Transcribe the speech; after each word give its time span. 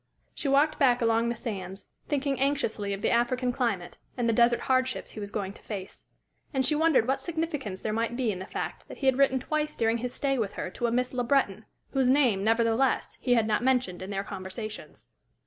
She 0.33 0.47
walked 0.47 0.79
back 0.79 0.99
along 0.99 1.29
the 1.29 1.35
sands, 1.35 1.85
thinking 2.07 2.39
anxiously 2.39 2.91
of 2.91 3.03
the 3.03 3.11
African 3.11 3.51
climate 3.51 3.99
and 4.17 4.27
the 4.27 4.33
desert 4.33 4.61
hard 4.61 4.87
ships 4.87 5.11
he 5.11 5.19
was 5.19 5.29
going 5.29 5.53
to 5.53 5.61
face. 5.61 6.07
And 6.55 6.65
she 6.65 6.73
wondered 6.73 7.07
what 7.07 7.21
significance 7.21 7.81
there 7.81 7.93
might 7.93 8.15
be 8.17 8.31
in 8.31 8.39
the 8.39 8.47
fact 8.47 8.87
that 8.87 8.97
he 8.97 9.05
had 9.05 9.19
written 9.19 9.39
twice 9.39 9.75
during 9.75 9.99
his 9.99 10.11
stay 10.11 10.39
with 10.39 10.53
her 10.53 10.71
to 10.71 10.87
a 10.87 10.91
Miss 10.91 11.13
Le 11.13 11.23
Breton, 11.23 11.65
whose 11.91 12.09
name, 12.09 12.43
nevertheless, 12.43 13.15
he 13.21 13.35
had 13.35 13.45
not 13.45 13.63
mentioned 13.63 14.01
in 14.01 14.09
their 14.09 14.23
conversations. 14.23 15.07